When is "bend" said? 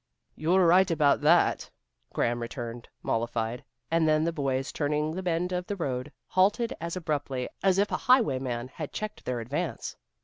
5.21-5.51